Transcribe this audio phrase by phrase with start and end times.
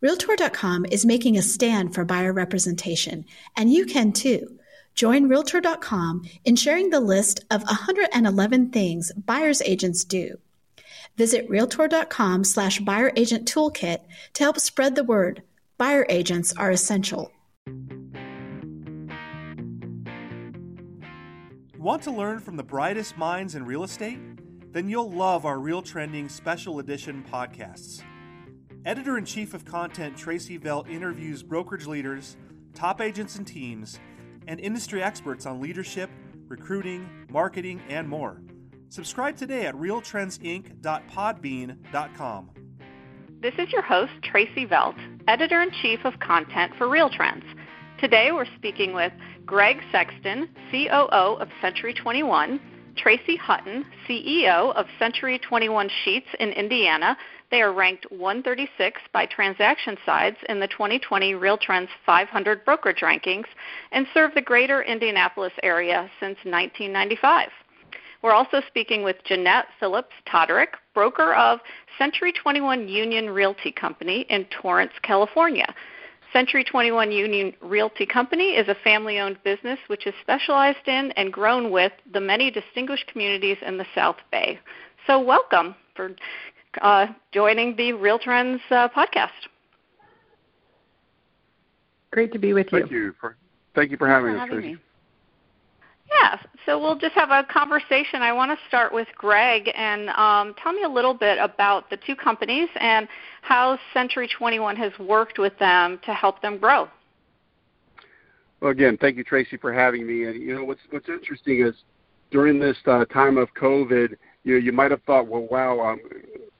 [0.00, 3.24] Realtor.com is making a stand for buyer representation,
[3.56, 4.58] and you can too.
[4.94, 10.38] Join Realtor.com in sharing the list of 111 things buyer's agents do.
[11.16, 14.00] Visit Realtor.com slash buyer agent toolkit
[14.34, 15.42] to help spread the word.
[15.78, 17.32] Buyer agents are essential.
[21.78, 24.18] Want to learn from the brightest minds in real estate?
[24.72, 28.02] Then you'll love our Real Trending Special Edition podcasts.
[28.86, 32.36] Editor in Chief of Content Tracy Velt interviews brokerage leaders,
[32.72, 33.98] top agents and teams,
[34.46, 36.08] and industry experts on leadership,
[36.46, 38.40] recruiting, marketing, and more.
[38.88, 42.50] Subscribe today at realtrendsinc.podbean.com.
[43.42, 44.94] This is your host, Tracy Velt,
[45.26, 47.42] Editor in Chief of Content for Real Trends.
[47.98, 49.12] Today we're speaking with
[49.44, 52.60] Greg Sexton, COO of Century 21,
[52.96, 57.16] Tracy Hutton, CEO of Century 21 Scheetz in Indiana.
[57.50, 63.46] They are ranked 136 by transaction sides in the 2020 RealTrends 500 brokerage rankings
[63.92, 67.48] and serve the greater Indianapolis area since 1995.
[68.22, 71.60] We're also speaking with Jennette Philips Toderick, broker of
[71.98, 75.72] Century 21 Union Realty Company in Torrance, California.
[76.32, 81.32] Century 21 Union Realty Company is a family owned business which is specialized in and
[81.32, 84.58] grown with the many distinguished communities in the South Bay.
[85.06, 86.10] So, welcome for
[86.82, 89.30] uh, joining the Real Trends uh, podcast.
[92.10, 92.80] Great to be with you.
[92.80, 93.36] Thank you for,
[93.74, 94.76] thank you for having for us, having Me.
[96.10, 98.22] Yeah, so we'll just have a conversation.
[98.22, 101.96] I want to start with Greg and um, tell me a little bit about the
[101.96, 103.08] two companies and
[103.42, 106.88] how Century 21 has worked with them to help them grow.
[108.60, 110.24] Well, again, thank you, Tracy, for having me.
[110.24, 111.74] And you know what's what's interesting is
[112.30, 116.00] during this uh, time of COVID, you know, you might have thought, well, wow, um,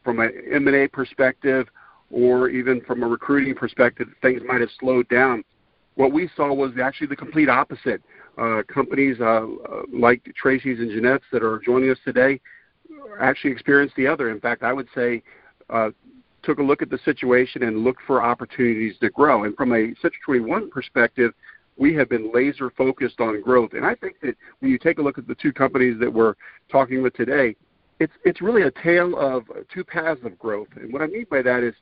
[0.06, 1.66] from an M&A perspective,
[2.12, 5.42] or even from a recruiting perspective, things might have slowed down.
[5.96, 8.00] What we saw was actually the complete opposite
[8.38, 9.46] uh, companies uh,
[9.92, 12.40] like Tracy's and Jennette's that are joining us today
[13.18, 14.30] actually experienced the other.
[14.30, 15.24] In fact, I would say
[15.70, 15.90] uh,
[16.44, 19.42] took a look at the situation and looked for opportunities to grow.
[19.42, 21.32] And from a Century 21 perspective,
[21.76, 23.72] we have been laser focused on growth.
[23.72, 26.34] And I think that when you take a look at the two companies that we're
[26.70, 27.56] talking with today,
[27.98, 30.68] it's it's really a tale of two paths of growth.
[30.76, 31.74] And what I mean by that is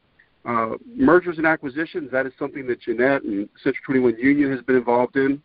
[0.44, 2.10] uh, mergers and acquisitions.
[2.12, 5.42] That is something that Jennette and Century 21 Union has been involved in.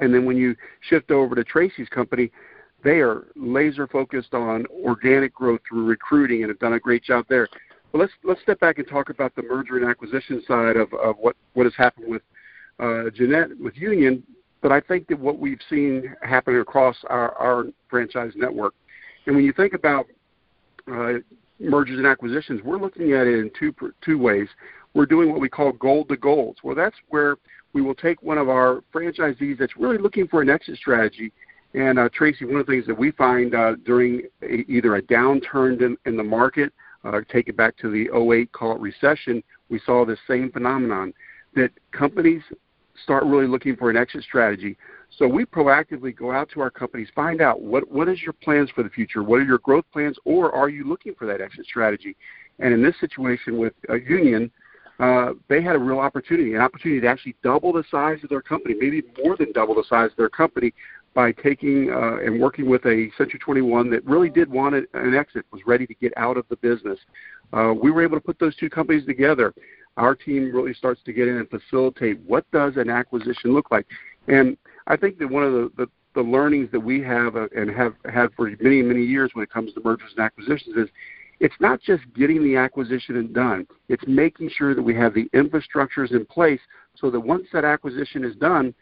[0.00, 2.30] And then when you shift over to Tracy's company,
[2.82, 7.24] they are laser focused on organic growth through recruiting and have done a great job
[7.28, 7.48] there.
[7.90, 11.16] But let's let's step back and talk about the merger and acquisition side of, of
[11.18, 12.22] what, what has happened with
[12.78, 14.22] uh, Jennette with Union.
[14.60, 18.74] But I think that what we've seen happen across our, our franchise network,
[19.26, 20.06] and when you think about
[20.90, 21.14] uh,
[21.58, 24.48] mergers and acquisitions, we're looking at it in two two ways.
[24.94, 26.60] We're doing what we call gold to golds.
[26.62, 27.36] Well, that's where
[27.72, 31.32] we will take one of our franchisees that's really looking for an exit strategy.
[31.74, 35.02] And uh, Tracy, one of the things that we find uh, during a, either a
[35.02, 39.42] downturn in, in the market, uh, take it back to the 08 call it recession,
[39.68, 41.12] we saw the same phenomenon
[41.54, 42.42] that companies
[43.02, 44.76] start really looking for an exit strategy.
[45.18, 48.70] So we proactively go out to our companies, find out what what is your plans
[48.70, 51.66] for the future, what are your growth plans, or are you looking for that exit
[51.66, 52.16] strategy?
[52.58, 54.50] And in this situation with a union,
[54.98, 58.42] uh, they had a real opportunity, an opportunity to actually double the size of their
[58.42, 60.72] company, maybe more than double the size of their company,
[61.14, 65.46] by taking uh, and working with a Century 21 that really did want an exit,
[65.52, 66.98] was ready to get out of the business.
[67.52, 69.54] Uh, we were able to put those two companies together.
[69.96, 73.86] Our team really starts to get in and facilitate what does an acquisition look like.
[74.26, 77.70] And I think that one of the, the, the learnings that we have uh, and
[77.70, 80.88] have had for many, many years when it comes to mergers and acquisitions is
[81.40, 83.66] it's not just getting the acquisition done.
[83.88, 86.60] It's making sure that we have the infrastructures in place
[86.94, 88.74] so that once that acquisition is done,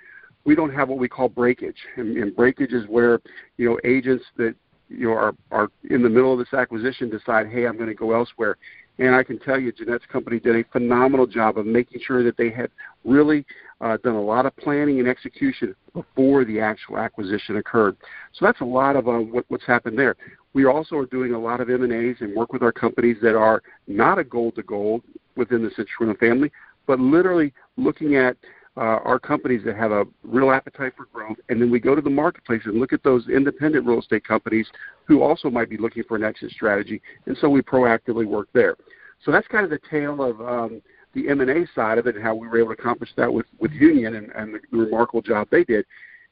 [0.44, 1.78] we don't have what we call breakage.
[1.96, 3.20] And, and breakage is where
[3.56, 4.54] you know agents that
[4.88, 7.94] you know are are in the middle of this acquisition decide, hey, I'm going to
[7.94, 8.56] go elsewhere.
[8.98, 12.37] And I can tell you, Jennette's company did a phenomenal job of making sure that
[12.37, 12.70] they had
[13.04, 13.46] really
[13.82, 17.96] uh, done a lot of planning and execution before the actual acquisition occurred.
[18.32, 20.17] So that's a lot of uh, what, what's happened there.
[20.55, 23.62] We also are doing a lot of M&As and work with our companies that are
[23.88, 25.02] not a gold to gold
[25.37, 26.52] within the Century 21 family,
[26.87, 28.37] but literally looking at
[28.76, 32.00] uh, our companies that have a real appetite for growth, and then we go to
[32.00, 34.67] the marketplace and look at those independent real estate companies
[35.05, 38.76] who also might be looking for an exit strategy, and so we proactively work there.
[39.25, 40.82] So that's kind of the tale of um,
[41.14, 43.73] the M&A side of it and how we were able to accomplish that with, with
[43.73, 45.85] Union and, and the, the remarkable job they did.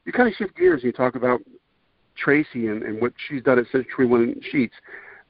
[0.05, 1.41] You kind of shift gears and you talk about
[2.17, 4.71] Tracy and, and what she's done at Century One Scheetz,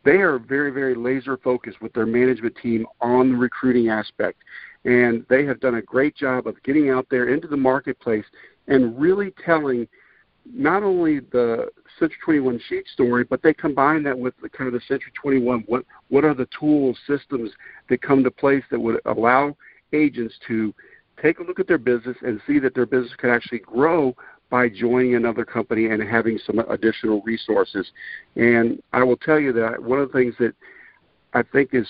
[0.03, 4.39] they are very, very laser focused with their management team on the recruiting aspect.
[4.86, 8.25] and they have done a great job of getting out there into the marketplace
[8.68, 9.88] and really telling
[10.53, 11.69] not only the
[12.00, 15.63] Century 21 sheet story, but they combine that with the kind of the Century 21.
[15.68, 17.51] What what are the tools, systems
[17.89, 19.56] that come to place that would allow
[19.94, 20.74] agents to
[21.21, 24.15] take a look at their business and see that their business can actually grow
[24.50, 27.89] by joining another company and having some additional resources.
[28.36, 30.53] And I will tell you that one of the things that
[31.33, 31.88] I think is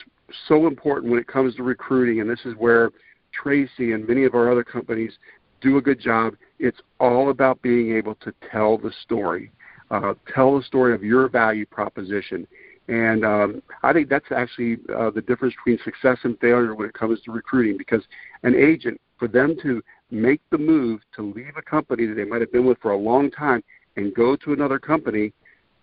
[0.47, 2.91] so important when it comes to recruiting, and this is where
[3.31, 5.13] Tracy and many of our other companies
[5.61, 6.35] do a good job.
[6.61, 9.51] It's all about being able to tell the story,
[9.89, 12.45] uh, tell the story of your value proposition.
[12.87, 16.93] And um, I think that's actually uh, the difference between success and failure when it
[16.93, 18.03] comes to recruiting because
[18.43, 19.81] an agent, for them to
[20.11, 22.97] make the move to leave a company that they might have been with for a
[22.97, 23.63] long time
[23.95, 25.33] and go to another company,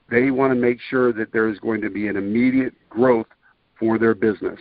[0.08, 3.26] they want to make sure that there is going to be an immediate growth
[3.80, 4.60] for their business.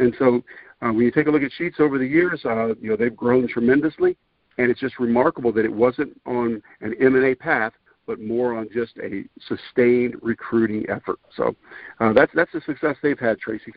[0.00, 0.42] And so
[0.80, 3.16] uh, when you take a look at Scheetz over the years, uh, you know they've
[3.16, 4.16] grown tremendously
[4.58, 7.72] and it's just remarkable that it wasn't on an M&A path,
[8.06, 11.18] but more on just a sustained recruiting effort.
[11.36, 11.54] So
[12.00, 13.72] uh, that's that's the success they've had, Tracy.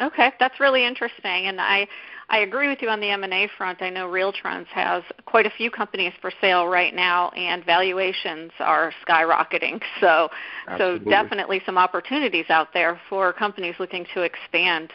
[0.00, 1.86] Okay, that's really interesting, and I
[2.28, 3.82] I agree with you on the M&A front.
[3.82, 8.92] I know RealTrends has quite a few companies for sale right now, and valuations are
[9.06, 9.80] skyrocketing.
[10.00, 10.28] So
[10.68, 11.04] Absolutely.
[11.04, 14.92] so definitely some opportunities out there for companies looking to expand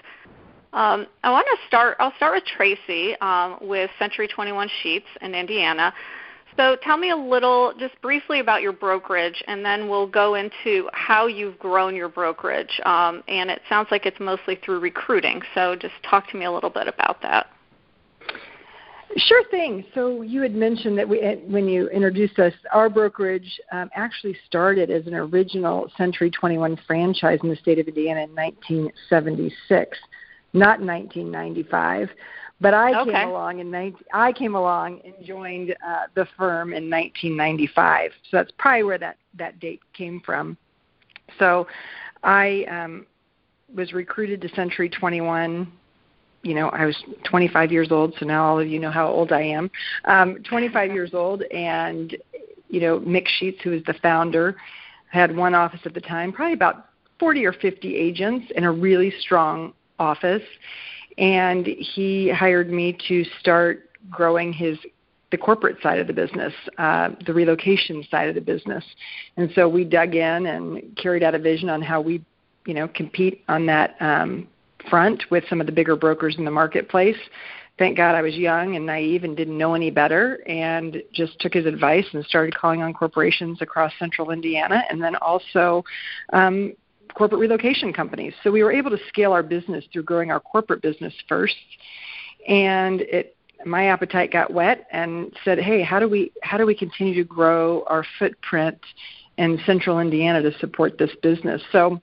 [0.74, 1.98] um, I want to start.
[2.00, 5.94] I'll start with Tracy um, with Century 21 Scheetz in Indiana.
[6.58, 10.90] So tell me a little, just briefly about your brokerage, and then we'll go into
[10.94, 12.80] how you've grown your brokerage.
[12.86, 15.42] Um, and it sounds like it's mostly through recruiting.
[15.56, 17.48] So just talk to me a little bit about that.
[19.16, 19.86] Sure thing.
[19.94, 24.90] So you had mentioned that we, when you introduced us, our brokerage um, actually started
[24.90, 29.98] as an original Century 21 franchise in the state of Indiana in 1976
[30.54, 32.10] not in 1995.
[32.62, 33.12] But I okay.
[33.12, 38.12] came along in 19, I came along and joined uh, the firm in 1995.
[38.32, 40.56] So that's probably where that that date came from.
[41.40, 41.68] So
[42.24, 43.06] I um,
[43.76, 45.72] was recruited to Century 21
[46.44, 49.32] you know, I was 25 years old, so now all of you know how old
[49.32, 49.72] I am.
[50.06, 52.16] Um, 25 years old, and
[52.70, 54.58] you know, Mick Scheetz, who was the founder,
[55.10, 56.90] had one office at the time, probably about
[57.20, 60.44] 40 or 50 agents, and a really strong office,
[61.18, 64.78] and he hired me to start growing his
[65.32, 68.84] the corporate side of the business, uh, the relocation side of the business,
[69.36, 72.24] and so we dug in and carried out a vision on how we,
[72.68, 74.48] you know, compete on that um,
[74.92, 77.18] front with some of the bigger brokers in the marketplace.
[77.80, 81.54] Thank God I was young and naive and didn't know any better, and just took
[81.54, 85.84] his advice and started calling on corporations across central Indiana, and then also
[86.32, 86.74] um,
[87.16, 88.34] corporate relocation companies.
[88.44, 91.56] So we were able to scale our business through growing our corporate business first.
[92.48, 96.76] And it my appetite got wet and said, "Hey, how do we how do we
[96.76, 98.78] continue to grow our footprint
[99.38, 102.02] in central Indiana to support this business?" So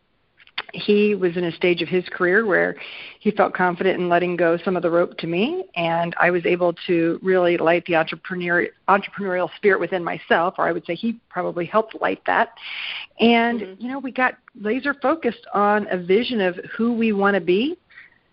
[0.72, 2.76] he was in a stage of his career where
[3.20, 6.44] he felt confident in letting go some of the rope to me and i was
[6.46, 11.18] able to really light the entrepreneur, entrepreneurial spirit within myself or i would say he
[11.28, 12.50] probably helped light that
[13.18, 13.82] and mm-hmm.
[13.82, 17.76] you know we got laser focused on a vision of who we want to be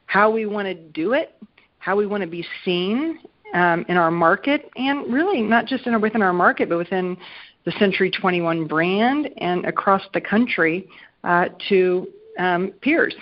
[0.06, 1.35] how we want to do it
[1.80, 3.19] how we want to be seen
[3.53, 7.18] um, in our market and really not just in our, within our market but within
[7.66, 10.87] the century 21 brand and across the country
[11.23, 13.15] uh, to um, peers.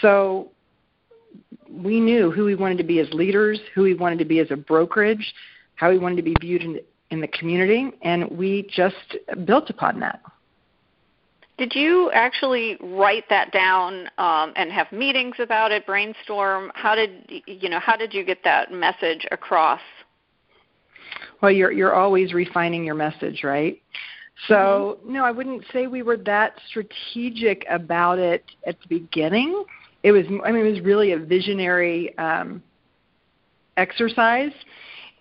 [0.00, 0.50] So
[1.70, 4.50] we knew who we wanted to be as leaders, who we wanted to be as
[4.50, 5.34] a brokerage,
[5.76, 10.00] how we wanted to be viewed in, in the community, and we just built upon
[10.00, 10.20] that.
[11.58, 16.72] Did you actually write that down um, and have meetings about it, brainstorm?
[16.74, 17.78] How did you know?
[17.78, 19.82] How did you get that message across?
[21.42, 23.78] Well, you're you're always refining your message, right?
[24.48, 25.12] So, mm-hmm.
[25.12, 29.64] no, I wouldn't say we were that strategic about it at the beginning.
[30.02, 32.62] It was, I mean, it was really a visionary um,
[33.76, 34.52] exercise.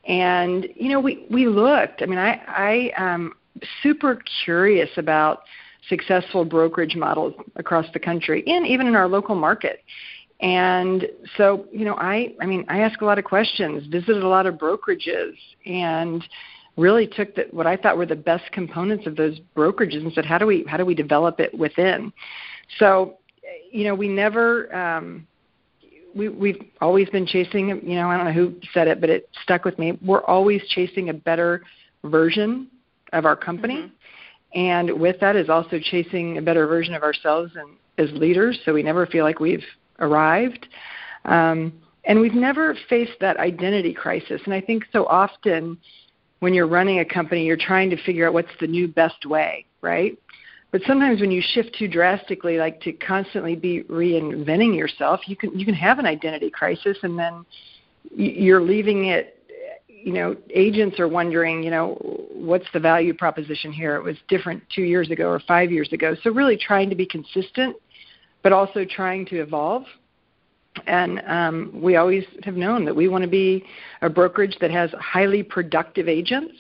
[0.08, 2.02] And, you know, we, we looked.
[2.02, 3.34] I mean, I, I am
[3.84, 5.44] super curious about
[5.88, 9.84] successful brokerage models across the country and even in our local market.
[10.42, 14.28] And so, you know, I I mean, I ask a lot of questions, visited a
[14.28, 15.34] lot of brokerages
[15.66, 16.24] and
[16.78, 20.26] really took the, what I thought were the best components of those brokerages and said,
[20.26, 22.14] how do we how do we develop it within?
[22.78, 23.18] So,
[23.72, 25.28] you know, we never um,
[26.16, 27.70] we we've always been chasing.
[27.70, 29.98] You know, I don't know who said it, but it stuck with me.
[30.02, 31.64] We're always chasing a better
[32.04, 32.68] version
[33.14, 33.76] of our company.
[33.76, 34.60] Mm-hmm.
[34.60, 38.74] And with that is also chasing a better version of ourselves and as leaders, so
[38.74, 39.66] we never feel like we've
[40.00, 40.68] arrived.
[41.26, 41.74] Um,
[42.06, 44.42] And we've never faced that identity crisis.
[44.46, 45.78] And I think so often
[46.40, 49.66] when you're running a company, you're trying to figure out what's the new best way,
[49.82, 50.18] right?
[50.72, 55.58] But sometimes when you shift too drastically, like to constantly be reinventing yourself, you can
[55.58, 57.46] you can have an identity crisis, and then
[58.16, 59.36] you're leaving it.
[59.88, 61.98] You know, agents are wondering, you know,
[62.32, 63.96] what's the value proposition here?
[63.96, 66.16] It was different two years ago or five years ago.
[66.24, 67.76] So really trying to be consistent,
[68.42, 69.84] but also trying to evolve.
[70.88, 73.64] And um, we always have known that we want to be
[74.02, 76.54] a brokerage that has highly productive agents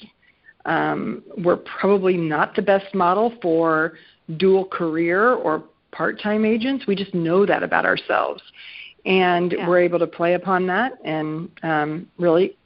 [0.66, 3.94] um, we're probably not the best model for
[4.38, 6.86] dual career or part time agents.
[6.88, 8.42] We just know that about ourselves.
[9.06, 9.68] And yeah.
[9.68, 12.58] we're able to play upon that and um, really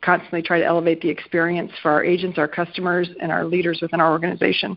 [0.00, 4.00] constantly try to elevate the experience for our agents, our customers, and our leaders within
[4.00, 4.76] our organization.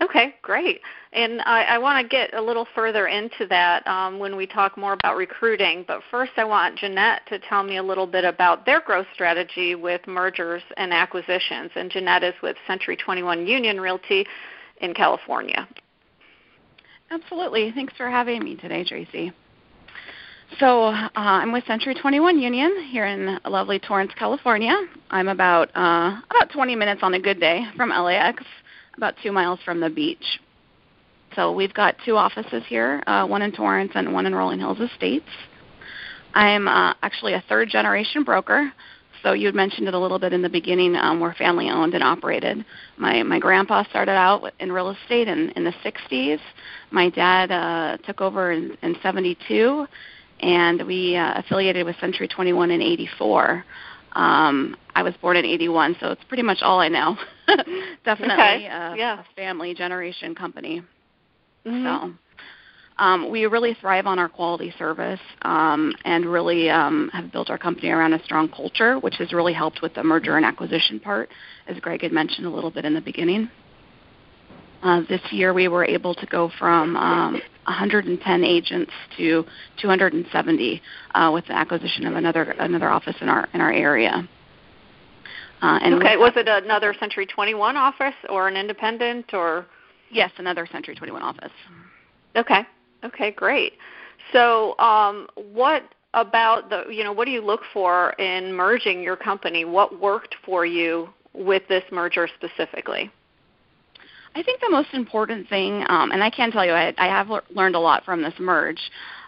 [0.00, 0.80] Okay, great.
[1.12, 4.76] And I, I want to get a little further into that um, when we talk
[4.76, 5.84] more about recruiting.
[5.88, 9.74] But first, I want Jennette to tell me a little bit about their growth strategy
[9.74, 11.72] with mergers and acquisitions.
[11.74, 14.24] And Jennette is with Century 21 Union Realty
[14.80, 15.66] in California.
[17.10, 17.72] Absolutely.
[17.72, 19.32] Thanks for having me today, Tracy.
[20.60, 24.74] So uh, I'm with Century 21 Union here in lovely Torrance, California.
[25.10, 28.42] I'm about uh, about 20 minutes on a good day from LAX
[28.98, 30.40] about two miles from the beach.
[31.34, 34.80] So we've got two offices here, uh, one in Torrance and one in Rolling Hills
[34.80, 35.24] Estates.
[36.34, 38.72] I'm uh, actually a third generation broker.
[39.22, 40.96] So you had mentioned it a little bit in the beginning.
[40.96, 42.64] Um, we're family owned and operated.
[42.96, 46.40] My my grandpa started out in real estate in, in the 60s.
[46.90, 49.86] My dad uh, took over in, in 72,
[50.40, 53.64] and we uh, affiliated with Century 21 in 84.
[54.12, 57.16] Um, I was born in 81, so it's pretty much all I know.
[58.04, 58.66] Definitely okay.
[58.66, 59.20] a, yeah.
[59.20, 60.82] a family generation company.
[61.66, 61.84] Mm-hmm.
[61.84, 62.14] So
[62.98, 67.58] um, we really thrive on our quality service um, and really um, have built our
[67.58, 71.28] company around a strong culture, which has really helped with the merger and acquisition part,
[71.68, 73.50] as Greg had mentioned a little bit in the beginning.
[74.82, 79.44] Uh, this year, we were able to go from um, 110 agents to
[79.80, 80.82] 270
[81.14, 84.28] uh, with the acquisition of another another office in our in our area.
[85.60, 89.66] Uh, and okay, was it another Century 21 office or an independent or?
[90.10, 91.52] Yes, another Century 21 office.
[92.36, 92.62] Okay.
[93.04, 93.74] Okay, great.
[94.32, 95.82] So, um, what
[96.14, 99.64] about the you know what do you look for in merging your company?
[99.64, 103.10] What worked for you with this merger specifically?
[104.34, 107.28] I think the most important thing, um, and I can tell you, I, I have
[107.50, 108.80] learned a lot from this merge.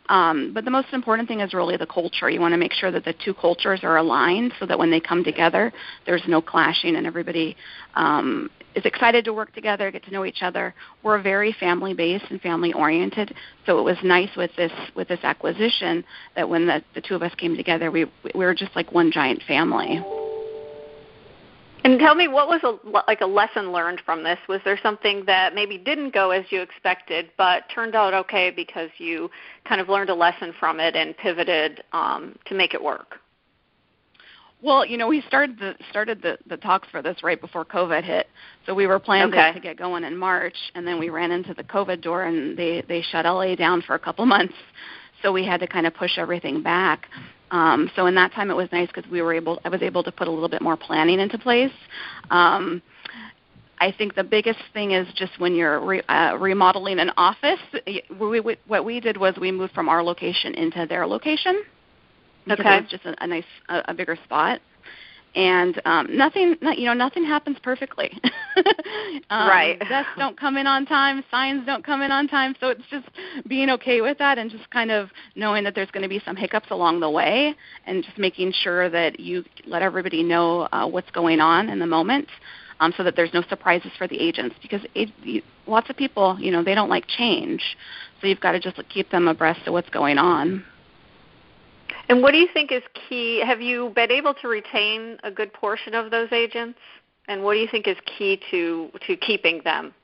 [0.08, 2.28] Um, but the most important thing is really the culture.
[2.28, 4.98] You want to make sure that the two cultures are aligned so that when they
[4.98, 5.72] come together,
[6.04, 7.56] there's no clashing and everybody
[7.94, 10.74] um, is excited to work together, get to know each other.
[11.04, 13.34] We're very family based and family oriented,
[13.66, 16.04] so it was nice with this with this acquisition
[16.34, 19.12] that when the, the two of us came together, we we were just like one
[19.12, 20.00] giant family.
[21.84, 24.38] And tell me, what was a, like a lesson learned from this?
[24.48, 28.90] Was there something that maybe didn't go as you expected, but turned out okay because
[28.98, 29.30] you
[29.66, 33.16] kind of learned a lesson from it and pivoted um, to make it work?
[34.62, 38.04] Well, you know, we started the started the, the talks for this right before COVID
[38.04, 38.26] hit,
[38.66, 39.54] so we were planning okay.
[39.54, 42.82] to get going in March, and then we ran into the COVID door, and they
[42.86, 44.54] they shut LA down for a couple months,
[45.22, 47.08] so we had to kind of push everything back.
[47.50, 49.60] Um, so in that time, it was nice because we were able.
[49.64, 51.72] I was able to put a little bit more planning into place.
[52.30, 52.82] Um,
[53.78, 57.60] I think the biggest thing is just when you're re, uh, remodeling an office.
[58.20, 61.62] We, we, what we did was we moved from our location into their location
[62.48, 62.76] okay.
[62.76, 64.60] it was just a, a nice, a, a bigger spot
[65.34, 68.18] and um, nothing you know nothing happens perfectly.
[69.30, 69.78] Um, right.
[69.78, 73.06] desks don't come in on time signs don't come in on time so it's just
[73.46, 76.34] being okay with that and just kind of knowing that there's going to be some
[76.34, 77.54] hiccups along the way
[77.86, 81.86] and just making sure that you let everybody know uh, what's going on in the
[81.86, 82.26] moment
[82.80, 84.56] um, so that there's no surprises for the agents.
[84.60, 87.62] Because it, you, lots of people you know they don't like change
[88.20, 90.64] so you've got to just keep them abreast of what's going on
[92.10, 93.40] and what do you think is key?
[93.46, 96.76] Have you been able to retain a good portion of those agents?
[97.28, 99.94] And what do you think is key to to keeping them?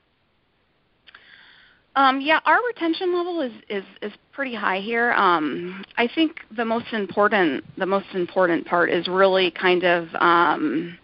[1.97, 5.13] Um, yeah, our retention level is, is, is pretty high here.
[5.13, 10.97] Um, I think the most important the most important part is really kind of um,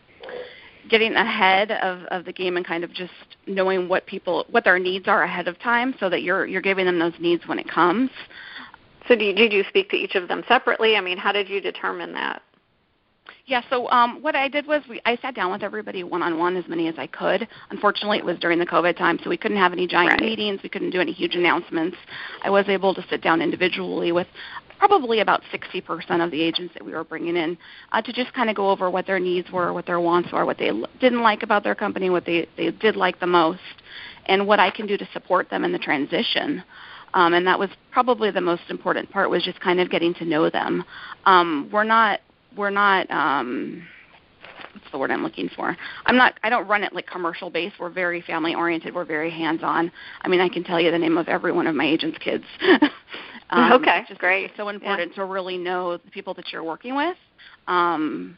[0.90, 3.12] getting ahead of, of the game and kind of just
[3.46, 6.86] knowing what people what their needs are ahead of time, so that you're you're giving
[6.86, 8.10] them those needs when it comes.
[9.08, 10.96] So did you, did you speak to each of them separately?
[10.96, 12.42] I mean, how did you determine that?
[13.46, 16.40] Yeah, so um, what I did was we, I sat down with everybody one on
[16.40, 17.46] one as many as I could.
[17.72, 20.22] Unfortunately, it was during the COVID time, so we couldn't have any giant right.
[20.22, 20.62] meetings.
[20.64, 21.98] We couldn't do any huge announcements.
[22.42, 24.28] I was able to sit down individually with
[24.80, 27.58] probably about 60% of the agents that we were bringing in
[27.92, 30.46] uh, to just kind of go over what their needs were, what their wants were,
[30.46, 33.60] what they didn't like about their company, what they, they did like the most,
[34.28, 36.64] and what I can do to support them in the transition.
[37.14, 40.26] Um, and that was probably the most important part was just kind of getting to
[40.26, 40.84] know them.
[41.26, 42.22] Um, we're not
[42.58, 43.84] we're not um,
[44.74, 45.76] what's the word I'm looking for?
[46.06, 47.76] I'm not I don't run it like commercial based.
[47.80, 48.96] We're very family oriented.
[48.96, 49.92] We're very hands on.
[50.22, 52.46] I mean, I can tell you the name of every one of my agents' kids.
[53.50, 54.46] um, okay, it's just, great.
[54.46, 55.24] It's so important yeah.
[55.24, 57.18] to really know the people that you're working with.
[57.68, 58.38] Um,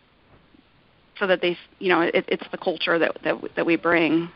[1.20, 4.29] so that they, you know, it, it's the culture that that that we bring.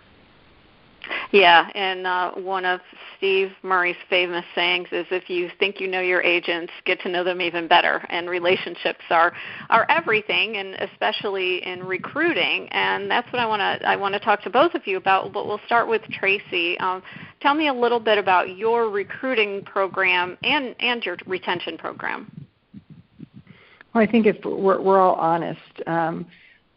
[1.31, 2.81] Yeah, and uh, one of
[3.17, 7.23] Steve Murray's famous sayings is, "If you think you know your agents, get to know
[7.23, 9.33] them even better." And relationships are
[9.69, 12.67] are everything, and especially in recruiting.
[12.69, 15.31] And that's what I want to I want to talk to both of you about.
[15.33, 16.77] But we'll start with Tracy.
[16.79, 17.03] Um,
[17.41, 22.31] tell me a little bit about your recruiting program and and your retention program.
[23.93, 25.59] Well, I think if we're, we're all honest.
[25.87, 26.27] Um,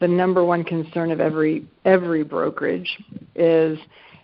[0.02, 2.98] the number one concern of every every brokerage
[3.36, 3.78] is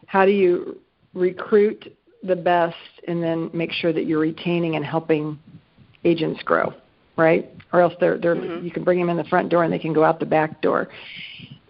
[0.08, 0.80] how do you
[1.12, 5.38] recruit the best and then make sure that you're retaining and helping
[6.04, 6.72] agents grow,
[7.16, 7.50] right?
[7.74, 8.64] Or else they're, they're mm-hmm.
[8.64, 10.62] you can bring them in the front door and they can go out the back
[10.62, 10.88] door.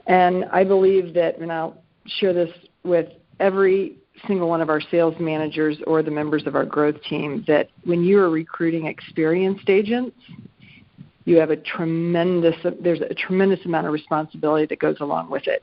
[0.07, 1.77] And I believe that, and I'll
[2.07, 2.51] share this
[2.85, 3.09] with
[3.41, 3.97] every
[4.29, 8.05] single one of our sales managers or the members of our growth team, that when
[8.05, 10.17] you are recruiting experienced agents,
[11.25, 15.63] you have a tremendous there's a tremendous amount of responsibility that goes along with it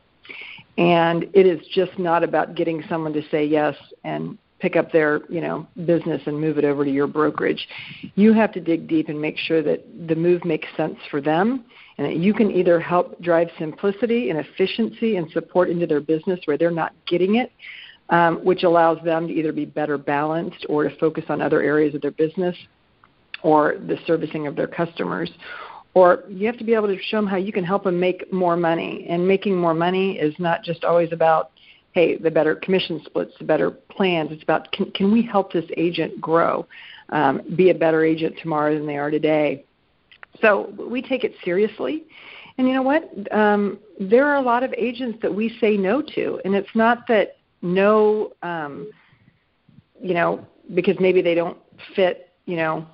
[0.77, 5.21] and it is just not about getting someone to say yes and pick up their
[5.29, 7.67] you know business and move it over to your brokerage.
[8.15, 11.65] You have to dig deep and make sure that the move makes sense for them
[11.97, 16.39] and that you can either help drive simplicity and efficiency and support into their business
[16.45, 17.51] where they're not getting it
[18.09, 21.95] um, which allows them to either be better balanced or to focus on other areas
[21.95, 22.55] of their business
[23.43, 25.29] or the servicing of their customers
[25.95, 28.31] or you have to be able to show them how you can help them make
[28.31, 29.07] more money.
[29.09, 31.51] And making more money is not just always about,
[31.93, 34.31] hey, the better commission splits, the better plans.
[34.31, 36.67] It's about can, can we help this agent grow,
[37.09, 39.63] um, be a better agent tomorrow than they are today.
[40.41, 42.03] So we take it seriously.
[42.57, 43.09] And you know what?
[43.31, 47.07] Um, there are a lot of agents that we say no to, and it's not
[47.07, 48.91] that no, um,
[50.01, 51.57] you know, because maybe they don't
[51.95, 52.85] fit, you know,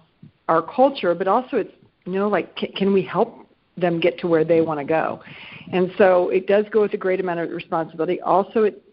[0.48, 1.72] our culture, but also it's
[2.06, 5.22] you know like can, can we help them get to where they want to go
[5.72, 8.84] and so it does go with a great amount of responsibility also it,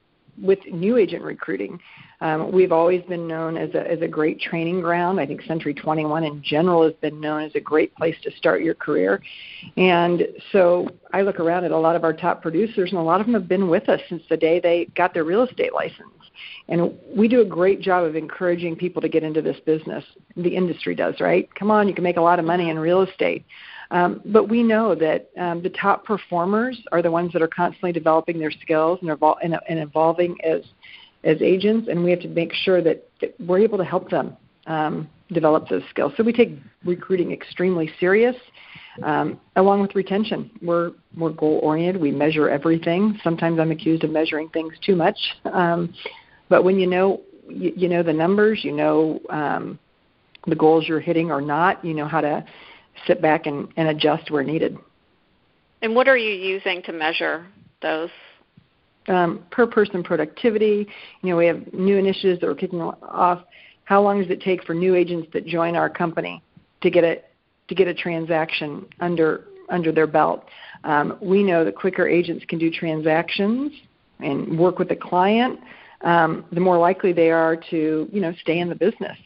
[0.40, 1.78] with new agent recruiting
[2.20, 5.20] um, we've always been known as a, as a great training ground.
[5.20, 8.62] I think Century 21 in general has been known as a great place to start
[8.62, 9.22] your career.
[9.76, 13.20] And so I look around at a lot of our top producers, and a lot
[13.20, 16.10] of them have been with us since the day they got their real estate license.
[16.68, 20.04] And we do a great job of encouraging people to get into this business.
[20.36, 21.52] The industry does, right?
[21.54, 23.44] Come on, you can make a lot of money in real estate.
[23.90, 27.92] Um, but we know that um, the top performers are the ones that are constantly
[27.92, 30.62] developing their skills and, evol- and, and evolving as
[31.24, 34.36] as agents, and we have to make sure that, that we're able to help them
[34.66, 36.12] um, develop those skills.
[36.16, 38.36] So we take recruiting extremely serious,
[39.02, 40.50] um, along with retention.
[40.62, 42.00] We're we're goal oriented.
[42.00, 43.18] We measure everything.
[43.24, 45.18] Sometimes I'm accused of measuring things too much,
[45.52, 45.92] um,
[46.48, 49.78] but when you know you, you know the numbers, you know um,
[50.46, 51.84] the goals you're hitting or not.
[51.84, 52.44] You know how to
[53.06, 54.76] sit back and, and adjust where needed.
[55.82, 57.46] And what are you using to measure
[57.82, 58.10] those?
[59.06, 60.86] Um, per person productivity.
[61.22, 63.42] You know, we have new initiatives that we're kicking off.
[63.84, 66.42] How long does it take for new agents that join our company
[66.82, 67.22] to get a
[67.68, 70.44] to get a transaction under under their belt?
[70.84, 73.72] Um, we know that quicker agents can do transactions
[74.20, 75.58] and work with the client,
[76.02, 79.16] um, the more likely they are to you know stay in the business.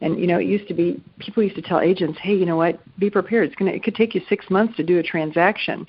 [0.00, 2.56] And you know, it used to be people used to tell agents, "Hey, you know
[2.56, 2.80] what?
[2.98, 3.46] Be prepared.
[3.46, 5.86] It's gonna it could take you six months to do a transaction."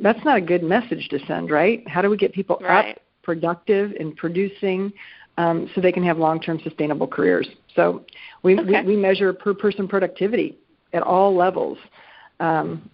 [0.00, 1.86] That's not a good message to send, right?
[1.88, 2.96] How do we get people right.
[2.96, 4.92] up, productive, and producing,
[5.38, 7.48] um, so they can have long-term sustainable careers?
[7.76, 8.04] So
[8.42, 8.82] we, okay.
[8.82, 10.56] we we measure per person productivity
[10.92, 11.78] at all levels.
[12.40, 12.90] Um,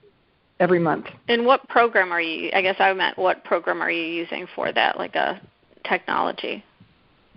[0.60, 1.06] every month.
[1.26, 2.50] And what program are you?
[2.54, 5.40] I guess I meant what program are you using for that, like a
[5.84, 6.64] technology?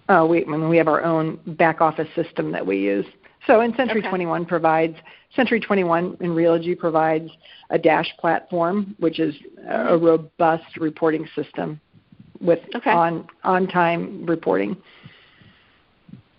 [0.07, 3.05] Uh, we, I mean, we have our own back office system that we use.
[3.47, 4.09] So, and Century okay.
[4.09, 4.95] 21 provides
[5.35, 7.29] Century 21 in Realogy provides
[7.69, 9.35] a dash platform, which is
[9.67, 11.79] a robust reporting system
[12.41, 12.91] with okay.
[12.91, 14.77] on on time reporting.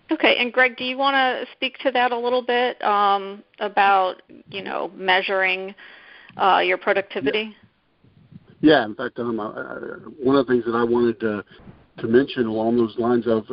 [0.09, 4.21] Okay, and Greg, do you want to speak to that a little bit um, about
[4.49, 5.75] you know measuring
[6.37, 7.55] uh, your productivity?
[8.61, 8.79] Yeah.
[8.79, 9.75] yeah, in fact, um, I, I,
[10.21, 11.43] one of the things that I wanted to
[11.97, 13.45] to mention along those lines of,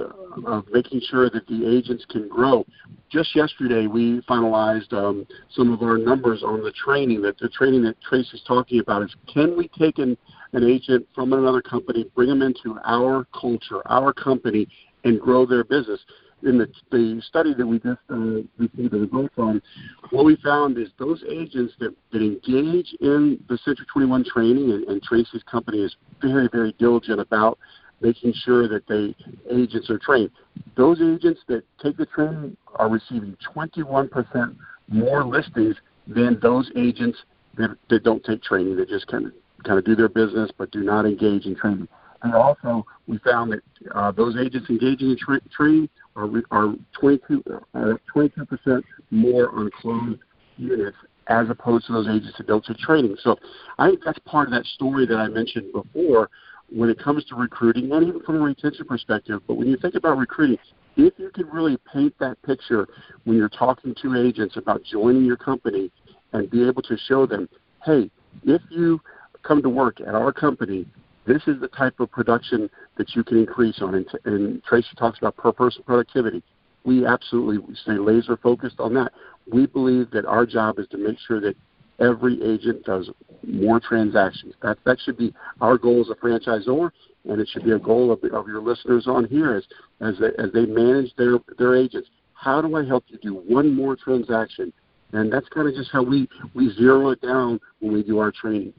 [0.47, 2.65] of making sure that the agents can grow.
[3.11, 7.23] Just yesterday, we finalized um, some of our numbers on the training.
[7.23, 10.17] That the training that Tracy's talking about is can we take an,
[10.53, 14.67] an agent from another company, bring them into our culture, our company,
[15.05, 16.01] and grow their business?
[16.45, 19.63] in the, the study that we just uh, received the results on,
[20.11, 24.85] what we found is those agents that, that engage in the Century 21 training, and,
[24.85, 27.59] and Tracy's company is very, very diligent about
[28.01, 29.15] making sure that the
[29.51, 30.31] agents are trained.
[30.77, 34.57] Those agents that take the training are receiving 21%
[34.89, 35.77] more listings
[36.07, 37.19] than those agents
[37.57, 39.33] that, that don't take training, that just kind of
[39.65, 41.89] kind of do their business but do not engage in training.
[42.23, 43.61] And also, we found that
[43.95, 47.43] uh, those agents engaging in tra- training are, are 22
[47.75, 50.21] uh, 22% more on closed
[50.57, 53.17] units as opposed to those agents that don't take training.
[53.23, 53.37] So
[53.79, 56.31] I think that's part of that story that I mentioned before
[56.71, 59.41] when it comes to recruiting not even from a retention perspective.
[59.47, 60.59] But when you think about recruiting,
[60.97, 62.87] if you can really paint that picture
[63.25, 65.91] when you're talking to agents about joining your company
[66.33, 67.49] and be able to show them,
[67.85, 68.11] hey,
[68.45, 69.01] if you
[69.43, 70.87] come to work at our company,
[71.27, 73.95] this is the type of production that you can increase on.
[73.95, 76.43] And, and Tracy talks about per person productivity.
[76.85, 79.13] We absolutely stay laser focused on that.
[79.51, 81.57] We believe that our job is to make sure that
[81.99, 83.11] every agent does
[83.47, 84.55] more transactions.
[84.63, 86.91] That that should be our goal as a franchisor,
[87.29, 89.65] and it should be a goal of, of your listeners on here as
[90.01, 92.09] as they, as they manage their their agents.
[92.35, 94.73] How do I help you do one more transaction?
[95.13, 98.33] And that's kind of just how we we zero it down when we do our
[98.33, 98.73] training.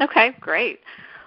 [0.00, 0.80] Okay, great.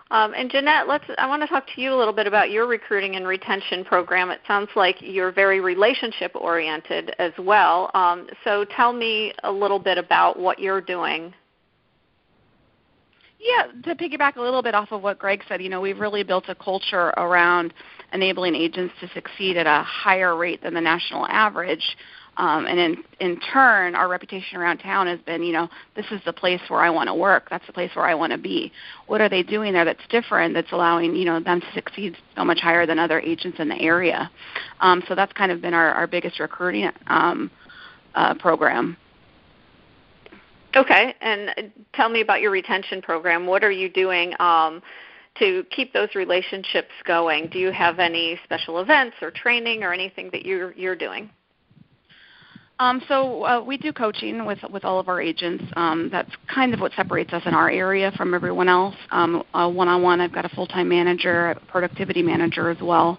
[0.09, 1.03] Um, and Jennette, let's.
[1.17, 4.29] I want to talk to you a little bit about your recruiting and retention program.
[4.29, 7.91] It sounds like you're very relationship oriented as well.
[7.93, 11.33] Um, so tell me a little bit about what you're doing.
[13.39, 16.23] Yeah, to piggyback a little bit off of what Greg said, you know, we've really
[16.23, 17.73] built a culture around
[18.13, 21.97] enabling agents to succeed at a higher rate than the national average.
[22.37, 26.21] Um, and in in turn, our reputation around town has been, you know, this is
[26.23, 27.47] the place where I want to work.
[27.49, 28.71] That's the place where I want to be.
[29.07, 30.53] What are they doing there that's different?
[30.53, 33.81] That's allowing you know them to succeed so much higher than other agents in the
[33.81, 34.29] area.
[34.81, 37.49] Um, so that's kind of been our, our biggest recruiting um,
[38.13, 38.97] uh, program.
[40.77, 43.47] Okay, and tell me about your retention program.
[43.47, 44.83] What are you doing um,
[45.39, 47.47] to keep those relationships going?
[47.47, 51.31] Do you have any special events or training or anything that you're you're doing?
[52.79, 55.63] Um, so uh, we do coaching with with all of our agents.
[55.75, 58.95] Um, that's kind of what separates us in our area from everyone else.
[59.09, 63.17] Um, uh, one-on-one, I've got a full-time manager, a productivity manager as well,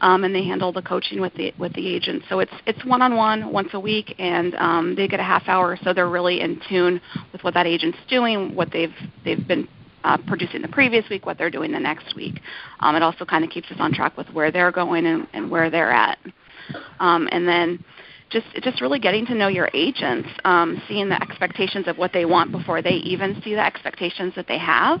[0.00, 2.24] um, and they handle the coaching with the with the agents.
[2.30, 5.92] So it's it's one-on-one once a week, and um, they get a half hour, so
[5.92, 6.98] they're really in tune
[7.32, 9.68] with what that agent's doing, what they've they've been
[10.04, 12.40] uh, producing the previous week, what they're doing the next week.
[12.80, 15.50] Um, it also kind of keeps us on track with where they're going and, and
[15.50, 16.18] where they're at.
[17.00, 17.84] Um, and then
[18.34, 22.24] just just really getting to know your agents, um, seeing the expectations of what they
[22.24, 25.00] want before they even see the expectations that they have,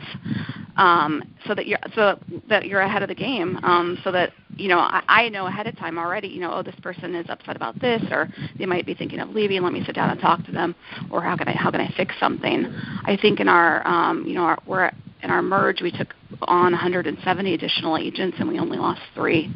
[0.76, 2.18] um, so that you're so
[2.48, 3.58] that you're ahead of the game.
[3.62, 6.28] Um, so that you know I, I know ahead of time already.
[6.28, 9.30] You know, oh, this person is upset about this, or they might be thinking of
[9.30, 9.62] leaving.
[9.62, 10.74] Let me sit down and talk to them,
[11.10, 12.72] or how can I how can I fix something?
[13.04, 14.90] I think in our um, you know our, we're
[15.22, 19.50] in our merge we took on 170 additional agents and we only lost three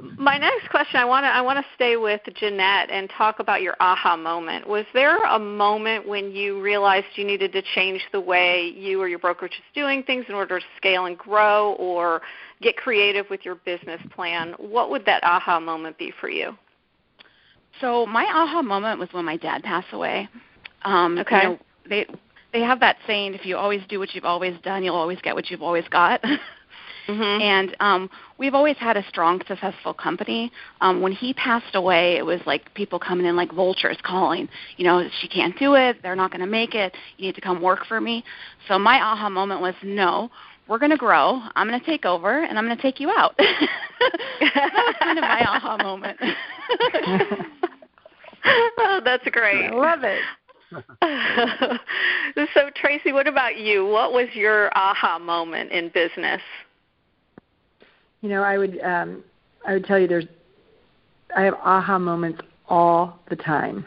[0.00, 3.62] my next question, I want to I want to stay with Jennette and talk about
[3.62, 4.68] your aha moment.
[4.68, 9.08] Was there a moment when you realized you needed to change the way you or
[9.08, 12.22] your brokerage is doing things in order to scale and grow, or
[12.60, 14.54] get creative with your business plan?
[14.58, 16.56] What would that aha moment be for you?
[17.80, 20.28] So my aha moment was when my dad passed away.
[20.82, 21.36] Um, okay.
[21.36, 22.06] You know, they
[22.52, 25.36] they have that saying: if you always do what you've always done, you'll always get
[25.36, 26.20] what you've always got.
[27.08, 27.42] Mm-hmm.
[27.42, 30.50] And um, we've always had a strong, successful company.
[30.80, 34.84] Um, when he passed away, it was like people coming in like vultures calling, you
[34.84, 35.98] know, she can't do it.
[36.02, 36.94] They're not going to make it.
[37.16, 38.24] You need to come work for me.
[38.68, 40.30] So my aha moment was no.
[40.66, 41.42] We're going to grow.
[41.54, 43.34] I'm going to take over, and I'm going to take you out.
[43.38, 46.18] that was kind of my aha moment.
[48.78, 49.66] oh, that's great.
[49.66, 50.22] I love it.
[52.54, 53.86] so Tracy, what about you?
[53.86, 56.40] What was your aha moment in business?
[58.24, 59.22] You know, I would um,
[59.66, 60.24] I would tell you there's
[61.36, 63.84] I have aha moments all the time.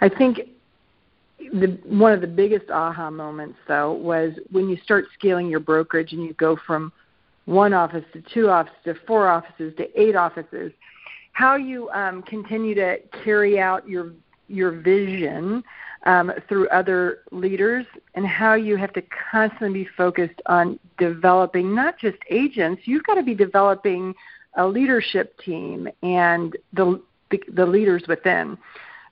[0.00, 0.40] I think
[1.38, 6.12] the one of the biggest aha moments though was when you start scaling your brokerage
[6.12, 6.92] and you go from
[7.44, 10.72] one office to two offices to four offices to eight offices
[11.30, 14.10] how you um, continue to carry out your
[14.48, 15.62] your vision
[16.04, 21.98] um, through other leaders and how you have to constantly be focused on developing not
[21.98, 24.14] just agents, you've got to be developing
[24.56, 28.56] a leadership team and the the, the leaders within.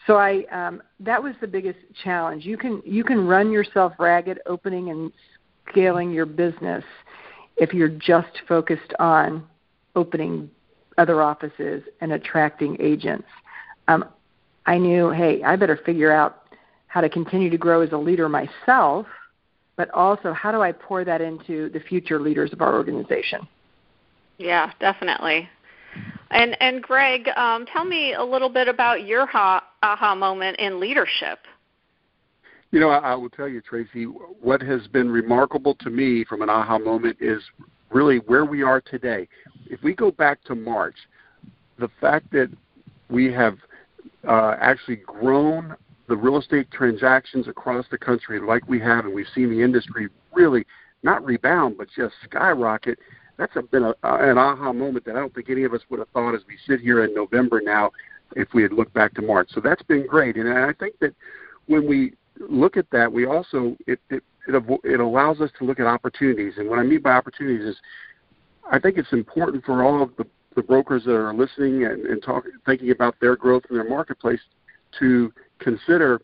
[0.07, 2.45] So I um, that was the biggest challenge.
[2.45, 5.13] You can you can run yourself ragged opening and
[5.71, 6.85] scaling your business
[7.57, 9.47] if you're just focused on
[9.97, 10.51] opening
[10.99, 13.27] other offices and attracting agents.
[13.89, 14.05] Um,
[14.67, 16.44] I knew, hey, I better figure out
[16.95, 19.05] how to continue to grow as a leader myself,
[19.75, 23.49] but also how do I pour that into the future leaders of our organization?
[24.39, 25.49] Yeah, definitely.
[26.31, 30.79] And and Greg, um, tell me a little bit about your ha- aha moment in
[30.79, 31.41] leadership.
[32.71, 36.43] You know, I, I will tell you, Tracy, what has been remarkable to me from
[36.43, 37.43] an aha moment is
[37.91, 39.27] really where we are today.
[39.67, 40.97] If we go back to March,
[41.77, 42.51] the fact that
[43.11, 43.59] we have
[44.29, 45.75] uh, actually grown
[46.09, 50.09] the real estate transactions across the country like we have, and we've seen the industry
[50.33, 50.67] really
[51.03, 52.99] not rebound, but just skyrocket.
[53.37, 55.99] That's a, been a, an aha moment that I don't think any of us would
[55.99, 57.91] have thought as we sit here in November now
[58.37, 59.49] if we had looked back to March.
[59.53, 61.15] So that's been great, and I think that
[61.67, 65.81] when we look at that, we also it it it, it allows us to look
[65.81, 66.55] at opportunities.
[66.59, 67.77] And what I mean by opportunities is,
[68.71, 72.25] I think it's important for all of the the brokers that are listening and, and
[72.65, 74.41] thinking about their growth in their marketplace
[75.01, 75.33] to
[75.65, 76.21] consider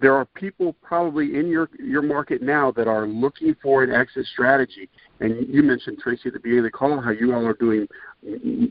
[0.00, 4.26] there are people probably in your your market now that are looking for an exit
[4.26, 4.88] strategy.
[5.20, 7.86] And you mentioned Tracy at the beginning of the call how you all are doing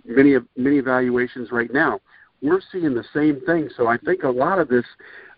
[0.06, 1.99] many of many evaluations right now.
[2.41, 3.69] We're seeing the same thing.
[3.75, 4.86] So I think a lot of this,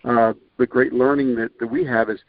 [0.06, 2.20] uh, the great learning that, that we have is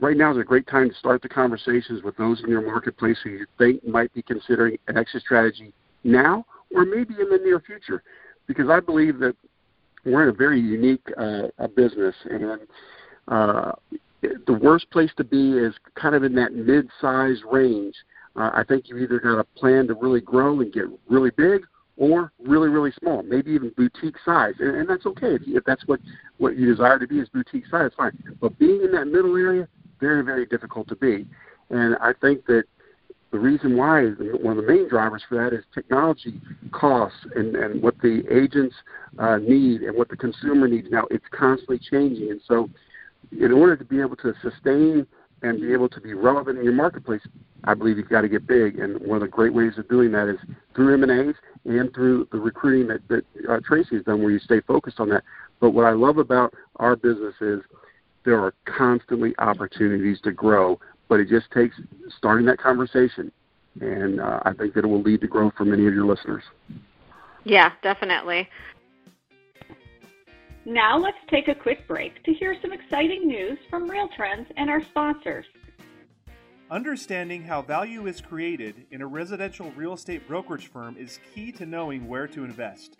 [0.00, 3.18] right now is a great time to start the conversations with those in your marketplace
[3.22, 6.44] who you think might be considering an exit strategy now
[6.74, 8.02] or maybe in the near future.
[8.46, 9.36] Because I believe that
[10.04, 12.60] we're in a very unique uh, a business, and
[13.28, 13.72] uh,
[14.22, 17.94] the worst place to be is kind of in that mid-size range.
[18.36, 21.62] Uh, I think you either got a plan to really grow and get really big,
[21.96, 25.64] or really, really small, maybe even boutique size, and, and that's okay if, you, if
[25.64, 26.00] that's what
[26.38, 27.90] what you desire to be is boutique size.
[27.96, 29.68] Fine, but being in that middle area,
[30.00, 31.26] very, very difficult to be.
[31.68, 32.64] And I think that
[33.30, 36.40] the reason why is one of the main drivers for that is technology
[36.72, 38.74] costs and, and what the agents
[39.18, 40.88] uh, need and what the consumer needs.
[40.90, 42.68] Now it's constantly changing, and so
[43.32, 45.06] in order to be able to sustain
[45.42, 47.22] and be able to be relevant in your marketplace,
[47.64, 48.78] I believe you've got to get big.
[48.78, 50.38] And one of the great ways of doing that is
[50.74, 54.30] through M and A's and through the recruiting that, that uh, Tracy has done, where
[54.30, 55.22] you stay focused on that.
[55.60, 57.60] But what I love about our business is
[58.24, 60.78] there are constantly opportunities to grow
[61.10, 61.76] but it just takes
[62.16, 63.30] starting that conversation,
[63.80, 66.44] and uh, I think that it will lead to growth for many of your listeners.
[67.44, 68.48] Yeah, definitely.
[70.64, 74.70] Now let's take a quick break to hear some exciting news from Real Trends and
[74.70, 75.46] our sponsors.
[76.70, 81.66] Understanding how value is created in a residential real estate brokerage firm is key to
[81.66, 82.98] knowing where to invest.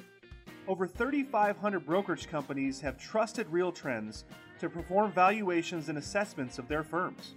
[0.66, 4.25] Over 3,500 brokerage companies have trusted Real Trends
[4.59, 7.35] to perform valuations and assessments of their firms.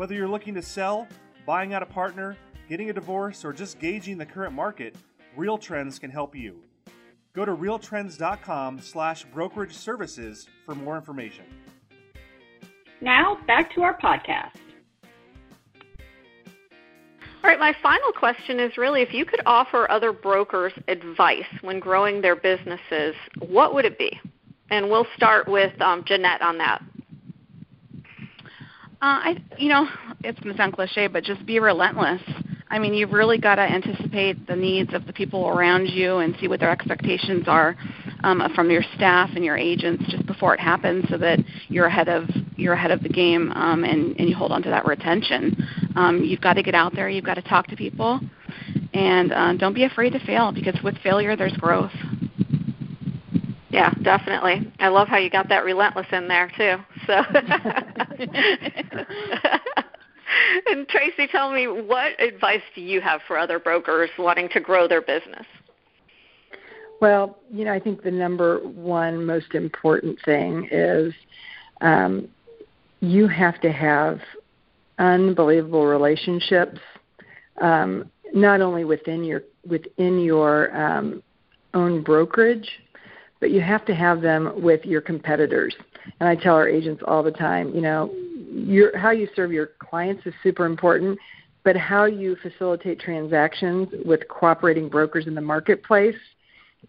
[0.00, 1.06] Whether you're looking to sell,
[1.44, 2.34] buying out a partner,
[2.70, 4.96] getting a divorce, or just gauging the current market,
[5.36, 6.62] Real Trends can help you.
[7.34, 11.44] Go to realtrends.com slash brokerage services for more information.
[13.02, 14.56] Now, back to our podcast.
[15.84, 21.78] All right, my final question is really if you could offer other brokers advice when
[21.78, 24.18] growing their businesses, what would it be?
[24.70, 26.82] And we'll start with um, Jennette on that.
[29.02, 29.88] Uh, I, you know,
[30.22, 32.20] it's going to sound cliche, but just be relentless.
[32.68, 36.36] I mean, you've really got to anticipate the needs of the people around you and
[36.38, 37.76] see what their expectations are
[38.24, 42.08] um, from your staff and your agents just before it happens, so that you're ahead
[42.08, 45.56] of you're ahead of the game um, and, and you hold on to that retention.
[45.96, 47.08] Um, you've got to get out there.
[47.08, 48.20] You've got to talk to people,
[48.92, 51.92] and uh, don't be afraid to fail because with failure there's growth.
[53.70, 54.70] Yeah, definitely.
[54.78, 56.76] I love how you got that relentless in there too.
[57.06, 57.22] So
[60.66, 64.86] And Tracy, tell me what advice do you have for other brokers wanting to grow
[64.86, 65.46] their business?
[67.00, 71.14] Well, you know, I think the number one most important thing is
[71.80, 72.28] um,
[73.00, 74.20] you have to have
[74.98, 76.78] unbelievable relationships,
[77.60, 81.22] um, not only within your within your um,
[81.74, 82.68] own brokerage,
[83.40, 85.74] but you have to have them with your competitors.
[86.18, 88.12] And I tell our agents all the time, you know,
[88.52, 91.18] your how you serve your clients is super important,
[91.62, 96.16] but how you facilitate transactions with cooperating brokers in the marketplace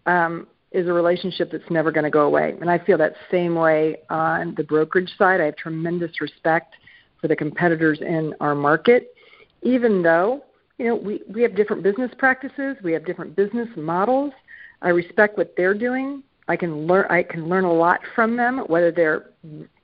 [0.06, 2.54] um, is a relationship that's never going to go away.
[2.60, 5.40] And I feel that same way on the brokerage side.
[5.40, 6.74] I have tremendous respect
[7.20, 9.14] for the competitors in our market,
[9.62, 10.42] even though
[10.78, 14.32] you know we, we have different business practices, we have different business models.
[14.80, 16.24] I respect what they're doing.
[16.48, 19.30] I can learn I can learn a lot from them, whether they're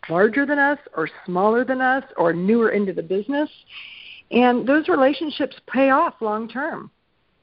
[0.08, 3.48] larger than us or smaller than us or newer into the business.
[4.30, 6.90] And those relationships pay off long term.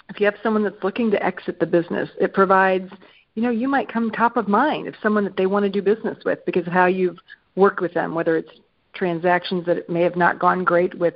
[0.09, 2.91] If you have someone that's looking to exit the business, it provides,
[3.33, 5.81] you know, you might come top of mind of someone that they want to do
[5.81, 7.17] business with because of how you've
[7.55, 8.51] worked with them, whether it's
[8.93, 11.15] transactions that may have not gone great with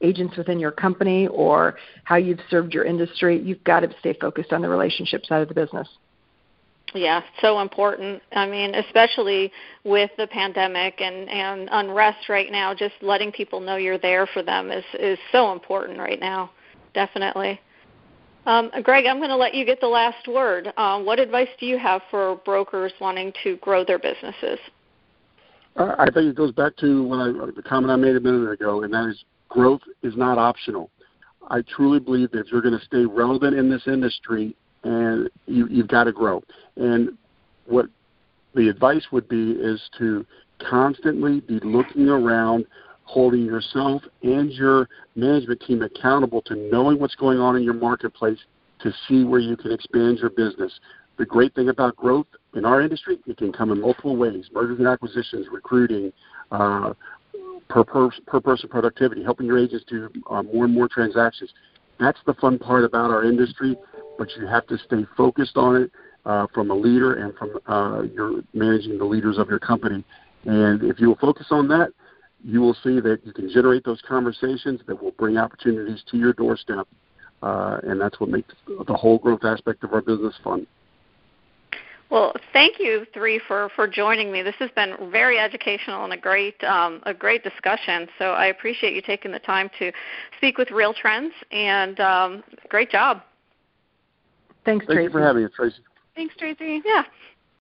[0.00, 3.40] agents within your company or how you've served your industry.
[3.40, 5.88] You've got to stay focused on the relationship side of the business.
[6.94, 8.22] Yeah, so important.
[8.32, 9.52] I mean, especially
[9.84, 14.42] with the pandemic and and unrest right now, just letting people know you're there for
[14.42, 16.50] them is is so important right now.
[16.94, 17.60] Definitely.
[18.46, 20.72] Um, Greg, I'm going to let you get the last word.
[20.78, 24.58] Um, what advice do you have for brokers wanting to grow their businesses?
[25.76, 28.50] Uh, I think it goes back to what I, the comment I made a minute
[28.50, 30.90] ago, and that is growth is not optional.
[31.50, 34.56] I truly believe that if you're going to stay relevant in this industry,
[34.88, 36.42] and you, you've got to grow.
[36.76, 37.10] And
[37.66, 37.86] what
[38.54, 40.24] the advice would be is to
[40.68, 42.64] constantly be looking around,
[43.04, 48.38] holding yourself and your management team accountable to knowing what's going on in your marketplace
[48.80, 50.72] to see where you can expand your business.
[51.18, 54.78] The great thing about growth in our industry, it can come in multiple ways mergers
[54.78, 56.12] and acquisitions, recruiting,
[56.50, 56.94] uh,
[57.68, 61.52] per, per, per person productivity, helping your agents do uh, more and more transactions.
[62.00, 63.76] That's the fun part about our industry
[64.18, 65.90] but you have to stay focused on it
[66.26, 70.04] uh, from a leader and from uh, your managing the leaders of your company.
[70.44, 71.90] And if you will focus on that,
[72.44, 76.32] you will see that you can generate those conversations that will bring opportunities to your
[76.32, 76.86] doorstep.
[77.42, 78.52] Uh, and that's what makes
[78.86, 80.66] the whole growth aspect of our business fun.
[82.10, 84.42] Well, thank you three for, for joining me.
[84.42, 88.08] This has been very educational and a great um, a great discussion.
[88.18, 89.92] So I appreciate you taking the time to
[90.38, 93.22] speak with Real Trends and um, great job.
[94.68, 95.04] Thanks, Thank Tracy.
[95.04, 95.78] you for having us, Tracy.
[96.14, 96.82] Thanks, Tracy.
[96.84, 97.04] Yeah.